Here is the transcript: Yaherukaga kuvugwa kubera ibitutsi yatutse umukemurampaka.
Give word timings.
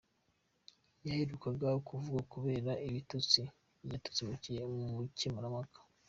Yaherukaga 1.07 1.67
kuvugwa 1.87 2.21
kubera 2.33 2.71
ibitutsi 2.87 3.41
yatutse 3.91 4.21
umukemurampaka. 4.69 5.77